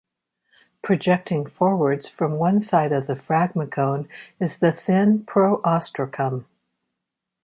[0.81, 4.07] Projecting forwards from one side of the phragmocone
[4.39, 6.47] is the thin "pro-ostracum".